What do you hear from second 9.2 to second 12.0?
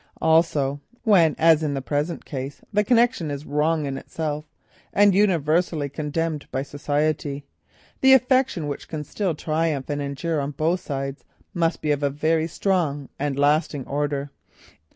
triumph and endure on both sides must be